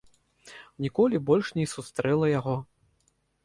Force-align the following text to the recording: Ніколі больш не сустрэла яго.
Ніколі 0.85 1.21
больш 1.29 1.53
не 1.59 1.65
сустрэла 1.77 2.33
яго. 2.39 2.59